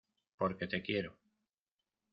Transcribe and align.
porque 0.39 0.65
te 0.67 0.81
quiero. 0.81 1.11